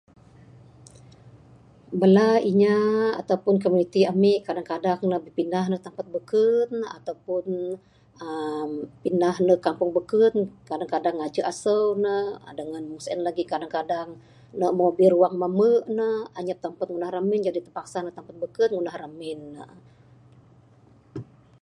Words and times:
Bala 1.99 2.27
inya 2.49 2.77
atau 3.21 3.37
pun 3.43 3.55
komuniti 3.63 4.01
ami 4.13 4.33
kadang-kadang 4.47 4.99
ne 5.09 5.17
bepindah 5.25 5.63
ndug 5.67 5.83
tempat 5.87 6.05
beken 6.15 6.69
atau 6.97 7.15
pun, 7.25 7.45
aaa... 8.25 8.65
pindah 9.03 9.35
ndeg 9.45 9.59
kampung 9.67 9.91
beken. 9.97 10.35
Kadang-kadang 10.69 11.15
ngajah 11.17 11.45
asau 11.51 11.85
ne. 12.03 12.15
Dengan 12.59 12.81
mung 12.89 13.01
sien 13.05 13.19
lagi 13.27 13.43
kadang-kadang 13.51 14.09
ne 14.59 14.65
ruang 15.13 15.35
mambe 15.41 15.71
ne. 15.97 16.07
Anyap 16.39 16.57
tempat 16.65 16.85
ngundah 16.87 17.11
ramin, 17.15 17.43
jaji 17.45 17.59
ne 17.61 17.65
terpaksa 17.67 17.97
ndug 18.01 18.15
tempat 18.17 18.35
beken 18.43 18.67
ne 18.69 18.73
ngundah 18.75 18.97
ramin. 19.03 19.41